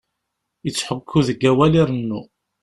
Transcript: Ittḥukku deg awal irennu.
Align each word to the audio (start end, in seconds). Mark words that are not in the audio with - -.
Ittḥukku 0.67 1.19
deg 1.27 1.41
awal 1.49 1.73
irennu. 1.81 2.21